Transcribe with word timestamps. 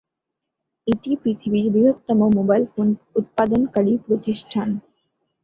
এটি 0.87 1.11
পৃথিবীর 1.21 1.65
বৃহত্তম 1.73 2.19
মোবাইল 2.37 2.63
ফোন 2.73 2.87
উৎপাদনকারী 3.15 3.93
প্রতিষ্ঠান। 4.05 4.69